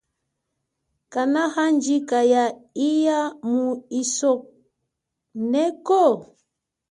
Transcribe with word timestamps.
Kanahandjika 1.11 2.19
ya 2.33 2.43
iya 2.89 3.19
mu 3.51 3.67
isoneko? 4.01 6.01